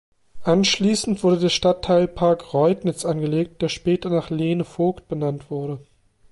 [0.41, 5.77] Anschließend wurde der Stadtteilpark Reudnitz angelegt, der später nach Lene Voigt benannt wurde.